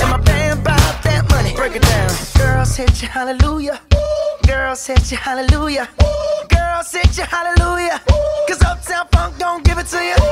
And 0.00 0.10
my 0.10 0.18
band 0.18 0.64
bought 0.64 0.96
that 1.04 1.28
money. 1.30 1.54
Break 1.54 1.76
it 1.76 1.82
down. 1.82 2.10
Girls 2.36 2.76
hit 2.76 3.02
you, 3.02 3.08
hallelujah. 3.08 3.80
Girls 4.46 4.86
hit 4.86 5.10
you, 5.10 5.16
hallelujah. 5.16 5.88
Girls 6.48 6.92
hit 6.92 7.16
you, 7.18 7.24
hallelujah. 7.24 8.00
Cause 8.48 8.62
Uptown 8.62 9.06
Funk 9.12 9.38
don't 9.38 9.64
give 9.64 9.78
it 9.78 9.86
to 9.86 10.00
you. 10.02 10.23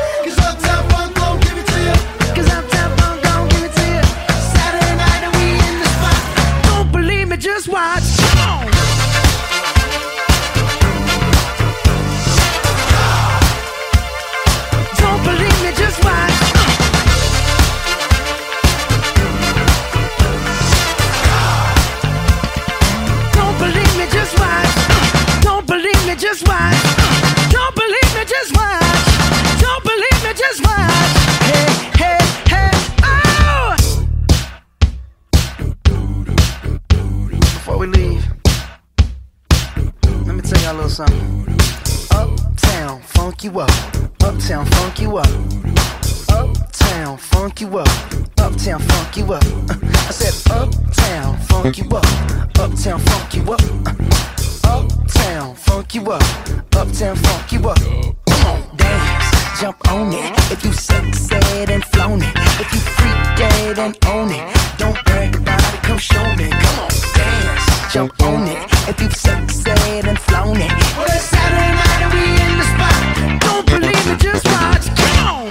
A 40.72 40.74
little 40.74 40.88
something. 40.88 41.58
Uptown, 42.10 43.00
funk 43.02 43.44
you 43.44 43.60
up. 43.60 43.70
Uptown, 44.22 44.64
funk 44.66 45.00
you 45.00 45.16
up. 45.18 45.26
Uptown, 46.30 47.18
funk 47.18 47.60
you 47.60 47.78
up. 47.78 47.88
Uptown, 48.38 48.80
funk 48.80 49.16
you 49.16 49.32
up. 49.32 49.44
I 50.08 50.12
said, 50.12 50.34
Uptown, 50.50 51.36
funk 51.48 51.78
you 51.78 51.84
up. 51.90 52.04
Uptown, 52.58 53.00
funk 53.00 53.34
you 53.34 53.52
up. 53.52 53.60
Uptown, 54.64 55.54
funk 55.56 55.94
you 55.94 56.10
up. 56.10 56.22
Uptown, 56.74 57.16
funk 57.16 57.52
you 57.52 57.68
up. 57.68 57.78
Come 58.26 58.46
on, 58.46 58.76
dance, 58.76 59.60
jump 59.60 59.88
on 59.90 60.12
it. 60.12 60.52
If 60.52 60.64
you 60.64 60.72
succeed 60.72 61.68
and 61.68 61.84
flown 61.84 62.22
it. 62.22 62.32
If 62.60 62.72
you 62.72 62.80
freak 62.80 63.36
dead 63.36 63.78
and 63.78 63.98
own 64.06 64.30
it. 64.30 64.78
Don't 64.78 65.04
brag 65.04 65.36
about 65.36 65.74
it, 65.74 65.82
come 65.82 65.98
show 65.98 66.24
me. 66.36 66.48
Come 66.48 66.78
on, 66.78 66.90
dance, 67.14 67.92
jump 67.92 68.22
on 68.22 68.48
it. 68.48 68.61
If 68.92 69.00
you've 69.00 69.16
sexed 69.16 69.66
and 69.66 70.18
flown 70.18 70.58
it. 70.58 70.70
Well, 70.98 71.06
it's 71.06 71.24
Saturday 71.24 71.72
night 71.80 72.02
and 72.02 72.12
we 72.12 72.20
in 72.44 72.58
the 72.58 72.64
spot. 72.74 73.40
Don't 73.40 73.64
believe 73.64 74.06
me, 74.06 74.16
just 74.18 74.44
watch. 74.44 74.86
Come 74.94 75.18
on. 75.28 75.48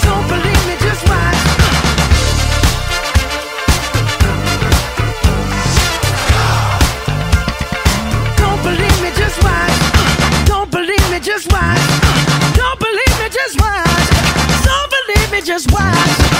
Don't 0.00 0.28
believe 0.28 0.64
me, 0.68 0.74
just 0.78 1.02
watch. 15.72 16.37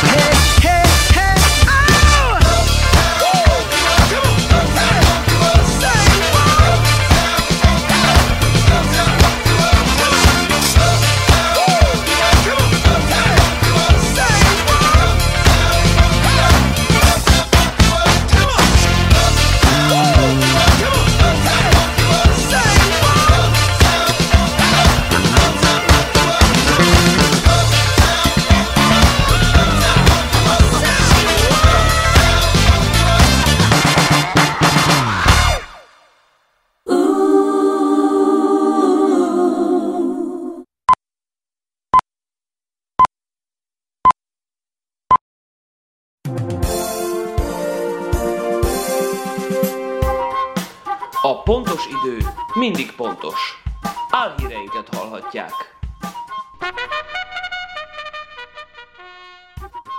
Mindig 52.68 52.92
pontos. 52.96 53.62
Álhíreinket 54.10 54.94
hallhatják. 54.96 55.52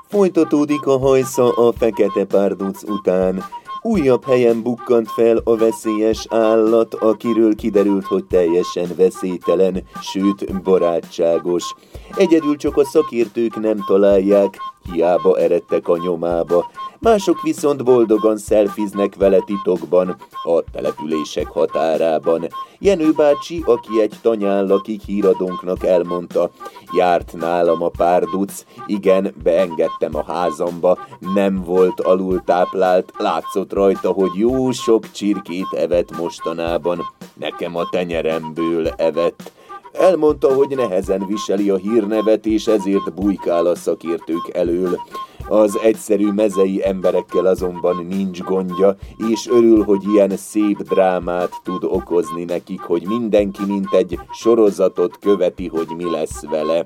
Folytatódik 0.07 0.85
a 0.85 0.97
hajsza 0.97 1.51
a 1.51 1.73
fekete 1.73 2.25
párduc 2.25 2.83
után. 2.83 3.45
Újabb 3.81 4.25
helyen 4.25 4.61
bukkant 4.61 5.11
fel 5.11 5.41
a 5.43 5.55
veszélyes 5.55 6.25
állat, 6.29 6.93
akiről 6.93 7.55
kiderült, 7.55 8.05
hogy 8.05 8.25
teljesen 8.25 8.87
veszélytelen, 8.95 9.83
sőt 10.01 10.61
barátságos. 10.63 11.73
Egyedül 12.15 12.55
csak 12.55 12.77
a 12.77 12.85
szakértők 12.85 13.59
nem 13.59 13.83
találják, 13.85 14.57
hiába 14.91 15.37
eredtek 15.37 15.87
a 15.87 15.97
nyomába. 15.97 16.71
Mások 16.99 17.41
viszont 17.41 17.83
boldogan 17.83 18.37
szelfiznek 18.37 19.15
vele 19.15 19.39
titokban, 19.39 20.15
a 20.43 20.63
települések 20.71 21.47
határában. 21.47 22.47
Jenő 22.79 23.11
bácsi, 23.11 23.63
aki 23.65 24.01
egy 24.01 24.13
tanyán 24.21 24.65
lakik 24.65 25.01
híradónknak 25.01 25.83
elmondta, 25.83 26.49
járt 26.95 27.33
nálam 27.37 27.83
a 27.83 27.89
párduc, 27.89 28.65
igen, 28.85 29.33
beengedtem 29.43 30.15
a 30.15 30.23
házamba, 30.23 30.97
nem 31.33 31.63
volt 31.63 31.99
alultáplált, 31.99 33.11
látszott 33.17 33.73
rajta, 33.73 34.11
hogy 34.11 34.31
jó 34.35 34.71
sok 34.71 35.11
csirkét 35.11 35.73
evett 35.73 36.17
mostanában, 36.17 36.99
nekem 37.33 37.75
a 37.75 37.89
tenyeremből 37.89 38.87
evett. 38.87 39.51
Elmondta, 39.91 40.53
hogy 40.53 40.75
nehezen 40.75 41.25
viseli 41.27 41.69
a 41.69 41.75
hírnevet, 41.75 42.45
és 42.45 42.67
ezért 42.67 43.13
bujkál 43.13 43.65
a 43.65 43.75
szakértők 43.75 44.49
elől. 44.53 44.99
Az 45.47 45.79
egyszerű 45.83 46.31
mezei 46.31 46.85
emberekkel 46.85 47.45
azonban 47.45 48.05
nincs 48.09 48.41
gondja, 48.41 48.95
és 49.29 49.47
örül, 49.47 49.83
hogy 49.83 50.01
ilyen 50.13 50.37
szép 50.37 50.81
drámát 50.81 51.51
tud 51.63 51.83
okozni 51.83 52.43
nekik, 52.43 52.81
hogy 52.81 53.07
mindenki 53.07 53.65
mint 53.67 53.93
egy 53.93 54.19
sorozatot 54.31 55.17
követi, 55.19 55.67
hogy 55.67 55.87
mi 55.97 56.09
lesz 56.09 56.45
vele. 56.45 56.81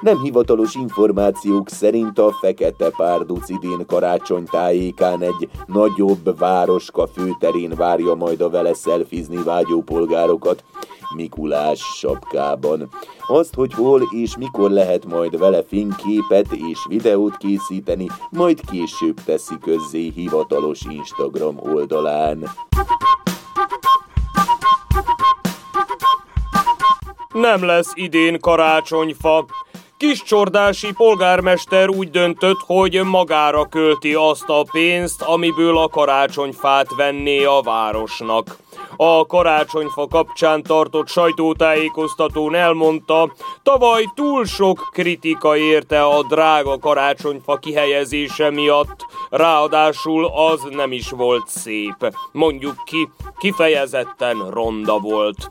Nem 0.00 0.22
hivatalos 0.22 0.74
információk 0.74 1.68
szerint 1.68 2.18
a 2.18 2.32
Fekete 2.40 2.90
Párduc 2.96 3.48
idén 3.48 3.86
karácsony 3.86 4.44
tájékán 4.44 5.22
egy 5.22 5.48
nagyobb 5.66 6.38
városka 6.38 7.06
főterén 7.06 7.72
várja 7.76 8.14
majd 8.14 8.40
a 8.40 8.50
vele 8.50 8.74
szelfizni 8.74 9.42
vágyó 9.42 9.82
polgárokat. 9.82 10.64
Mikulás 11.14 11.80
sapkában. 11.80 12.88
Azt, 13.26 13.54
hogy 13.54 13.74
hol 13.74 14.02
és 14.10 14.36
mikor 14.36 14.70
lehet 14.70 15.06
majd 15.06 15.38
vele 15.38 15.62
fényképet 15.62 16.52
és 16.52 16.78
videót 16.88 17.36
készíteni, 17.36 18.06
majd 18.30 18.60
később 18.70 19.20
teszi 19.24 19.58
közzé 19.60 20.12
hivatalos 20.14 20.80
Instagram 20.88 21.58
oldalán. 21.58 22.50
Nem 27.32 27.64
lesz 27.64 27.92
idén 27.94 28.40
karácsonyfa. 28.40 29.44
Kiscsordási 29.96 30.92
polgármester 30.92 31.88
úgy 31.88 32.10
döntött, 32.10 32.58
hogy 32.66 33.02
magára 33.04 33.64
költi 33.64 34.14
azt 34.14 34.48
a 34.48 34.66
pénzt, 34.72 35.22
amiből 35.22 35.78
a 35.78 35.88
karácsonyfát 35.88 36.94
venné 36.96 37.44
a 37.44 37.60
városnak. 37.64 38.56
A 39.00 39.26
karácsonyfa 39.26 40.06
kapcsán 40.06 40.62
tartott 40.62 41.08
sajtótájékoztatón 41.08 42.54
elmondta, 42.54 43.32
tavaly 43.62 44.04
túl 44.14 44.44
sok 44.44 44.88
kritika 44.92 45.56
érte 45.56 46.04
a 46.04 46.22
drága 46.22 46.78
karácsonyfa 46.78 47.56
kihelyezése 47.56 48.50
miatt, 48.50 49.06
ráadásul 49.30 50.26
az 50.26 50.60
nem 50.70 50.92
is 50.92 51.10
volt 51.10 51.48
szép. 51.48 52.14
Mondjuk 52.32 52.74
ki, 52.84 53.08
kifejezetten 53.38 54.50
ronda 54.50 54.98
volt. 54.98 55.50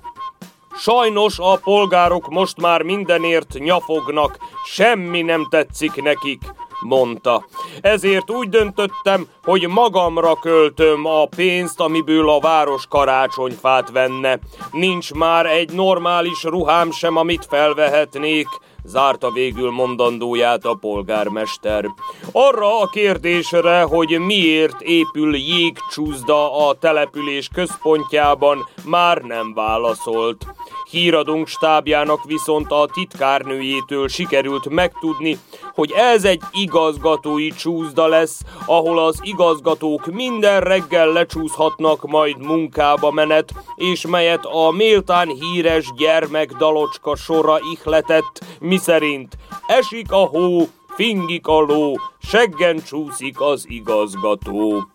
Sajnos 0.77 1.39
a 1.39 1.59
polgárok 1.63 2.29
most 2.29 2.61
már 2.61 2.81
mindenért 2.81 3.53
nyafognak, 3.59 4.37
semmi 4.65 5.21
nem 5.21 5.47
tetszik 5.49 6.01
nekik, 6.01 6.41
mondta. 6.79 7.45
Ezért 7.81 8.31
úgy 8.31 8.49
döntöttem, 8.49 9.27
hogy 9.43 9.67
magamra 9.67 10.35
költöm 10.35 11.05
a 11.05 11.25
pénzt, 11.25 11.79
amiből 11.79 12.29
a 12.29 12.39
város 12.39 12.85
karácsonyfát 12.89 13.91
venne. 13.91 14.39
Nincs 14.71 15.13
már 15.13 15.45
egy 15.45 15.71
normális 15.71 16.43
ruhám 16.43 16.91
sem, 16.91 17.15
amit 17.15 17.45
felvehetnék, 17.49 18.47
zárta 18.87 19.31
végül 19.31 19.71
mondandóját 19.71 20.65
a 20.65 20.73
polgármester. 20.73 21.85
Arra 22.31 22.79
a 22.79 22.87
kérdésre, 22.87 23.81
hogy 23.81 24.19
miért 24.19 24.81
épül 24.81 25.35
jégcsúszda 25.35 26.67
a 26.67 26.73
település 26.73 27.49
központjában, 27.53 28.67
már 28.85 29.17
nem 29.21 29.53
válaszolt. 29.53 30.45
Híradónk 30.89 31.47
stábjának 31.47 32.23
viszont 32.23 32.71
a 32.71 32.89
titkárnőjétől 32.93 34.07
sikerült 34.07 34.69
megtudni, 34.69 35.37
hogy 35.77 35.91
ez 35.91 36.23
egy 36.23 36.41
igazgatói 36.51 37.49
csúszda 37.49 38.07
lesz, 38.07 38.41
ahol 38.65 38.99
az 38.99 39.19
igazgatók 39.21 40.05
minden 40.05 40.59
reggel 40.59 41.07
lecsúszhatnak 41.07 42.07
majd 42.07 42.37
munkába 42.45 43.11
menet, 43.11 43.53
és 43.75 44.05
melyet 44.07 44.45
a 44.45 44.71
méltán 44.71 45.27
híres 45.27 45.91
gyermek 45.97 46.51
dalocska 46.51 47.15
sora 47.15 47.57
ihletett, 47.73 48.43
miszerint 48.59 49.37
esik 49.67 50.11
a 50.11 50.25
hó, 50.25 50.67
fingik 50.95 51.47
a 51.47 51.59
ló, 51.59 51.93
seggen 52.21 52.83
csúszik 52.83 53.41
az 53.41 53.65
igazgató. 53.67 54.87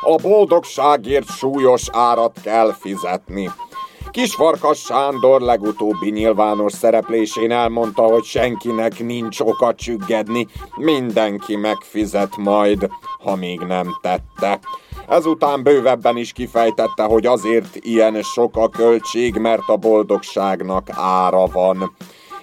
A 0.00 0.16
boldogságért 0.22 1.36
súlyos 1.36 1.82
árat 1.92 2.40
kell 2.42 2.72
fizetni. 2.80 3.50
Kisfarkas 4.12 4.78
Sándor 4.78 5.40
legutóbbi 5.40 6.10
nyilvános 6.10 6.72
szereplésén 6.72 7.50
elmondta, 7.50 8.02
hogy 8.02 8.24
senkinek 8.24 8.98
nincs 8.98 9.40
oka 9.40 9.74
csüggedni, 9.74 10.46
mindenki 10.76 11.56
megfizet 11.56 12.36
majd, 12.36 12.88
ha 13.22 13.36
még 13.36 13.60
nem 13.60 13.98
tette. 14.00 14.60
Ezután 15.08 15.62
bővebben 15.62 16.16
is 16.16 16.32
kifejtette, 16.32 17.02
hogy 17.02 17.26
azért 17.26 17.76
ilyen 17.76 18.22
sok 18.22 18.56
a 18.56 18.68
költség, 18.68 19.34
mert 19.34 19.68
a 19.68 19.76
boldogságnak 19.76 20.88
ára 20.90 21.46
van. 21.46 21.94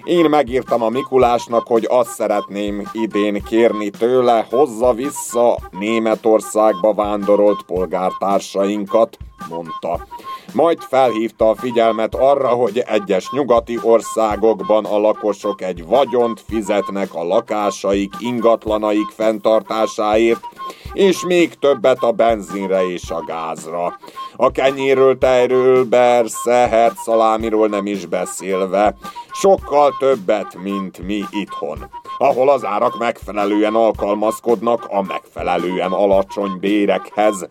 Én 0.04 0.30
megírtam 0.30 0.82
a 0.82 0.90
Mikulásnak, 0.90 1.68
hogy 1.68 1.88
azt 1.90 2.10
szeretném 2.10 2.90
idén 2.94 3.44
kérni 3.44 3.90
tőle, 3.90 4.48
hozza 4.50 4.94
vissza 4.94 5.58
Németországba 5.72 6.94
vándorolt 6.94 7.62
polgártársainkat, 7.62 9.18
mondta. 9.50 10.08
Majd 10.54 10.80
felhívta 10.80 11.50
a 11.50 11.56
figyelmet 11.56 12.16
arra, 12.16 12.48
hogy 12.48 12.80
egyes 12.80 13.32
nyugati 13.32 13.80
országokban 13.82 14.86
a 14.86 14.98
lakosok 14.98 15.62
egy 15.62 15.86
vagyont 15.86 16.44
fizetnek 16.48 17.14
a 17.14 17.24
lakásaik, 17.24 18.14
ingatlanaik 18.20 19.08
fenntartásáért, 19.16 20.40
és 20.94 21.26
még 21.26 21.54
többet 21.54 22.04
a 22.04 22.12
benzinre 22.12 22.88
és 22.88 23.10
a 23.10 23.24
gázra. 23.28 24.00
A 24.36 24.52
kenyéről, 24.52 25.18
tejről, 25.18 25.86
bersze, 25.86 26.68
hertszalámiról 26.68 27.68
nem 27.68 27.86
is 27.86 28.06
beszélve. 28.06 28.96
Sokkal 29.32 29.96
többet, 30.00 30.56
mint 30.62 31.06
mi 31.06 31.24
itthon 31.32 31.90
ahol 32.22 32.50
az 32.50 32.66
árak 32.66 32.98
megfelelően 32.98 33.76
alkalmazkodnak 33.76 34.86
a 34.90 35.02
megfelelően 35.02 35.92
alacsony 35.92 36.60
bérekhez. 36.60 37.48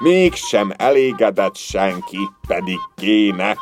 Mégsem 0.00 0.72
elégedett 0.76 1.56
senki, 1.56 2.18
pedig 2.46 2.78
kéne, 2.96 3.56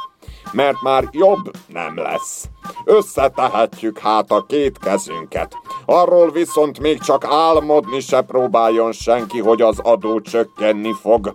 mert 0.52 0.82
már 0.82 1.08
jobb 1.10 1.50
nem 1.66 1.96
lesz. 1.96 2.44
Összetehetjük 2.84 3.98
hát 3.98 4.30
a 4.30 4.44
két 4.48 4.78
kezünket. 4.78 5.54
Arról 5.86 6.30
viszont 6.30 6.80
még 6.80 7.00
csak 7.00 7.24
álmodni 7.24 8.00
se 8.00 8.20
próbáljon 8.20 8.92
senki, 8.92 9.38
hogy 9.40 9.62
az 9.62 9.78
adó 9.78 10.20
csökkenni 10.20 10.92
fog. 11.00 11.32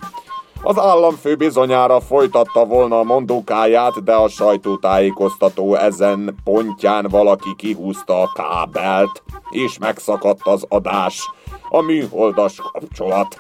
Az 0.62 0.80
államfő 0.80 1.36
bizonyára 1.36 2.00
folytatta 2.00 2.66
volna 2.66 3.00
a 3.00 3.04
mondókáját, 3.04 4.04
de 4.04 4.14
a 4.14 4.28
sajtótájékoztató 4.28 5.76
ezen 5.76 6.36
pontján 6.44 7.08
valaki 7.10 7.56
kihúzta 7.56 8.22
a 8.22 8.32
kábelt, 8.34 9.24
és 9.50 9.78
megszakadt 9.78 10.42
az 10.44 10.66
adás, 10.70 11.30
a 11.70 11.82
műholdas 11.82 12.62
kapcsolat. 12.72 13.36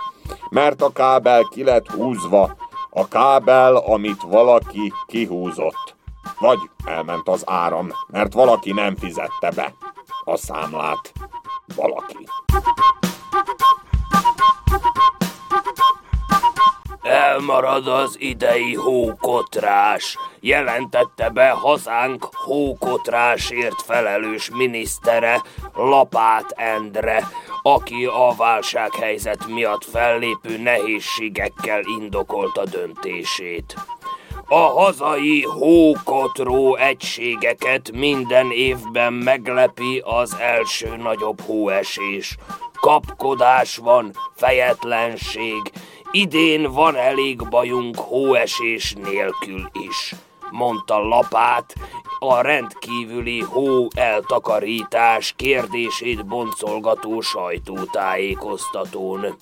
Mert 0.49 0.81
a 0.81 0.91
kábel 0.91 1.43
ki 1.43 1.63
lett 1.63 1.91
húzva, 1.91 2.55
a 2.97 3.07
kábel, 3.07 3.75
amit 3.75 4.21
valaki 4.21 4.93
kihúzott. 5.05 5.95
Vagy 6.39 6.57
elment 6.85 7.27
az 7.27 7.43
áram, 7.45 7.91
mert 8.07 8.33
valaki 8.33 8.71
nem 8.71 8.95
fizette 8.95 9.51
be 9.55 9.73
a 10.23 10.37
számlát. 10.37 11.13
Valaki. 11.75 12.27
Elmarad 17.01 17.87
az 17.87 18.15
idei 18.19 18.75
hókotrás, 18.75 20.17
jelentette 20.39 21.29
be 21.29 21.49
hazánk 21.49 22.29
hókotrásért 22.31 23.81
felelős 23.81 24.49
minisztere 24.49 25.41
Lapát 25.73 26.51
Endre, 26.51 27.27
aki 27.73 28.05
a 28.05 28.33
válsághelyzet 28.37 29.47
miatt 29.47 29.83
fellépő 29.83 30.57
nehézségekkel 30.57 31.81
indokolta 31.99 32.63
döntését. 32.65 33.75
A 34.47 34.55
hazai 34.55 35.41
hókotró 35.43 36.75
egységeket 36.75 37.91
minden 37.91 38.51
évben 38.51 39.13
meglepi 39.13 40.01
az 40.05 40.35
első 40.39 40.95
nagyobb 40.95 41.41
hóesés. 41.41 42.37
Kapkodás 42.79 43.77
van, 43.77 44.11
fejetlenség, 44.35 45.61
Idén 46.11 46.71
van 46.71 46.95
elég 46.95 47.49
bajunk 47.49 47.95
hóesés 47.95 48.93
nélkül 48.93 49.69
is, 49.89 50.15
mondta 50.51 50.99
Lapát, 50.99 51.75
a 52.19 52.41
rendkívüli 52.41 53.41
hó 53.41 53.87
eltakarítás 53.95 55.33
kérdését 55.35 56.25
boncolgató 56.25 57.21
sajtótájékoztatón. 57.21 59.35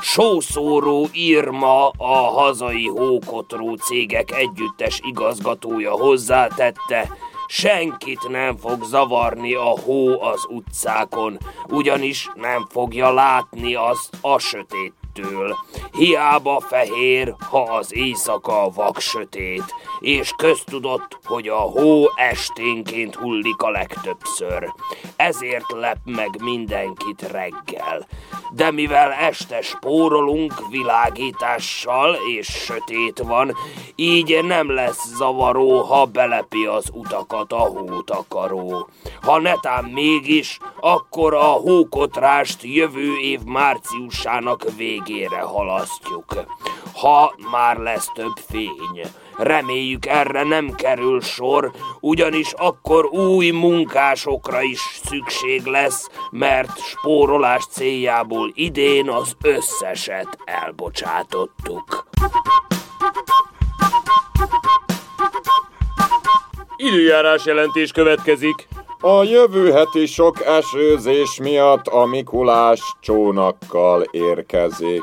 Sószóró 0.00 1.06
Irma, 1.12 1.88
a 1.88 2.14
hazai 2.14 2.86
hókotró 2.86 3.74
cégek 3.74 4.30
együttes 4.30 5.00
igazgatója 5.04 5.92
hozzátette, 5.92 7.08
senkit 7.46 8.28
nem 8.28 8.56
fog 8.56 8.84
zavarni 8.84 9.54
a 9.54 9.78
hó 9.84 10.22
az 10.22 10.46
utcákon, 10.48 11.38
ugyanis 11.68 12.30
nem 12.34 12.66
fogja 12.70 13.12
látni 13.12 13.74
azt 13.74 14.16
a 14.20 14.38
sötét 14.38 14.97
től. 15.20 15.56
Hiába 15.92 16.60
fehér, 16.60 17.34
ha 17.50 17.62
az 17.62 17.94
éjszaka 17.94 18.70
vak 18.74 19.00
sötét, 19.00 19.64
és 20.00 20.32
köztudott, 20.36 21.18
hogy 21.24 21.48
a 21.48 21.56
hó 21.56 22.04
esténként 22.16 23.14
hullik 23.14 23.62
a 23.62 23.70
legtöbbször. 23.70 24.72
Ezért 25.16 25.72
lep 25.72 25.98
meg 26.04 26.42
mindenkit 26.42 27.22
reggel. 27.30 28.06
De 28.54 28.70
mivel 28.70 29.12
este 29.12 29.62
spórolunk 29.62 30.52
világítással, 30.70 32.16
és 32.36 32.46
sötét 32.46 33.18
van, 33.18 33.54
így 33.94 34.44
nem 34.44 34.70
lesz 34.70 35.06
zavaró, 35.16 35.80
ha 35.80 36.04
belepi 36.04 36.64
az 36.64 36.90
utakat 36.92 37.52
a 37.52 37.58
hótakaró. 37.58 38.88
Ha 39.22 39.40
netán 39.40 39.84
mégis, 39.84 40.58
akkor 40.80 41.34
a 41.34 41.44
hókotrást 41.44 42.62
jövő 42.62 43.16
év 43.18 43.40
márciusának 43.44 44.64
végén 44.76 45.07
végére 45.08 45.40
halasztjuk. 45.40 46.24
Ha 46.94 47.34
már 47.50 47.76
lesz 47.76 48.10
több 48.14 48.36
fény, 48.46 49.00
reméljük 49.36 50.06
erre 50.06 50.42
nem 50.42 50.74
kerül 50.74 51.20
sor, 51.20 51.72
ugyanis 52.00 52.52
akkor 52.52 53.04
új 53.04 53.50
munkásokra 53.50 54.62
is 54.62 55.00
szükség 55.04 55.64
lesz, 55.64 56.08
mert 56.30 56.78
spórolás 56.78 57.66
céljából 57.66 58.50
idén 58.54 59.10
az 59.10 59.36
összeset 59.42 60.38
elbocsátottuk. 60.44 62.06
Időjárás 66.76 67.44
jelentés 67.44 67.92
következik. 67.92 68.68
A 69.00 69.22
jövő 69.22 69.72
heti 69.72 70.06
sok 70.06 70.44
esőzés 70.44 71.38
miatt 71.42 71.86
a 71.86 72.04
Mikulás 72.06 72.80
csónakkal 73.00 74.02
érkezik. 74.10 75.02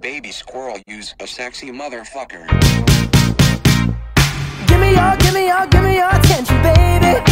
Baby 0.00 0.30
squirrel 0.30 0.80
use 0.98 1.14
a 1.22 1.26
sexy 1.26 1.70
motherfucker. 1.70 2.44
Give 4.66 4.78
me 4.78 4.90
your, 4.90 5.16
give 5.16 5.32
me 5.32 5.46
your, 5.46 5.66
give 5.68 5.82
me 5.82 5.94
your 5.94 6.10
attention, 6.12 6.62
baby. 6.62 7.22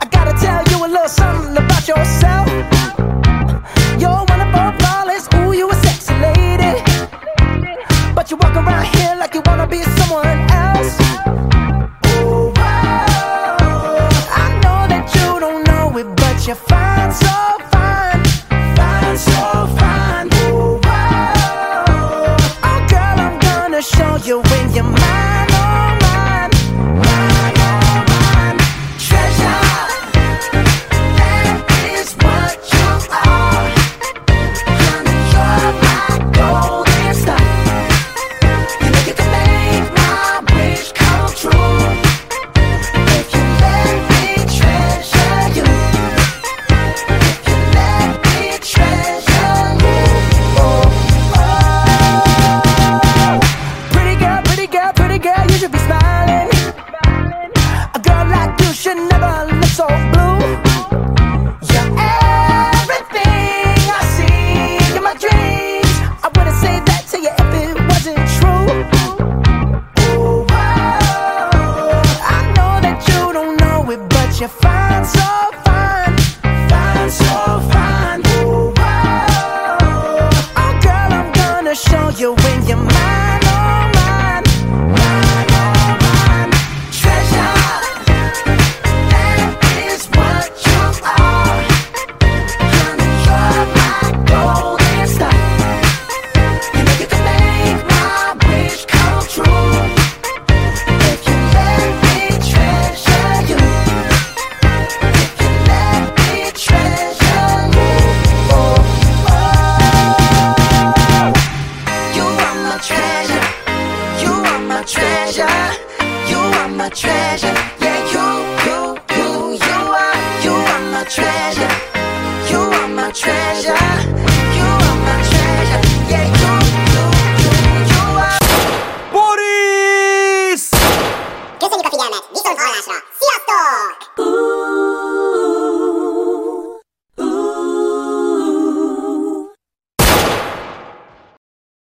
I 0.00 0.06
gotta 0.10 0.34
tell 0.40 0.62
you 0.70 0.84
a 0.84 0.88
little 0.88 1.08
something 1.08 1.56
about 1.56 1.86
yourself. 1.86 2.48
You're 3.98 4.31
be 9.72 9.82
someone 9.84 10.31